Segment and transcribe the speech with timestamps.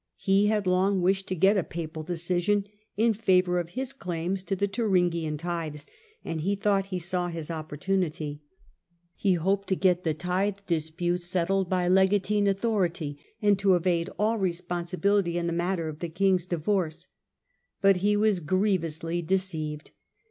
[0.01, 2.61] oonnon of He had long wished to get a papal decision
[2.95, 5.85] 1089 in favour of his claims to the Thuringian tithes,
[6.25, 8.41] and he thought he saw his opportunity;
[9.13, 12.45] he Digitized by VjOOQIC 74 HiLDEBRAND hoped to get the tithe dispute settled by legatine
[12.45, 17.05] autho rity, and to evade all responsibility in the matter of the king's divorce.
[17.79, 19.91] But he was grievously deceived.